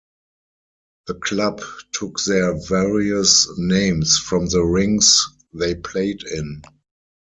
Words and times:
The 1.05 1.13
club 1.13 1.61
took 1.91 2.23
their 2.23 2.57
various 2.57 3.47
names 3.59 4.17
from 4.17 4.47
the 4.47 4.63
rinks 4.63 5.29
they 5.53 5.75
played 5.75 6.23
in. 6.23 6.63